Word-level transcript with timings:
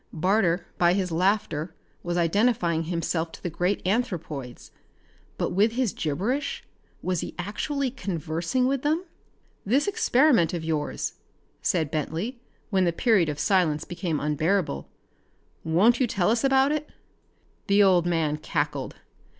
Barter, 0.11 0.65
by 0.79 0.93
his 0.93 1.11
laughter, 1.11 1.75
was 2.01 2.17
identifying 2.17 2.85
himself 2.85 3.31
to 3.33 3.43
the 3.43 3.51
great 3.51 3.85
anthropoids. 3.85 4.71
But 5.37 5.51
with 5.51 5.73
his 5.73 5.93
gibberish 5.93 6.63
was 7.03 7.19
he 7.19 7.35
actually 7.37 7.91
conversing 7.91 8.65
with 8.65 8.81
them? 8.81 9.05
"This 9.63 9.85
experiment 9.85 10.55
of 10.55 10.63
yours," 10.63 11.13
said 11.61 11.91
Bentley 11.91 12.41
when 12.71 12.85
the 12.85 12.91
period 12.91 13.29
of 13.29 13.37
silence 13.37 13.85
became 13.85 14.19
unbearable," 14.19 14.89
won't 15.63 15.99
you 15.99 16.07
tell 16.07 16.31
us 16.31 16.43
about 16.43 16.71
it?" 16.71 16.89
The 17.67 17.83
old 17.83 18.07
man 18.07 18.37
cackled. 18.37 18.95